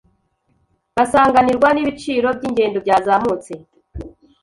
[0.95, 3.51] basanganirwa n'ibiciro by’ingendo byazamutse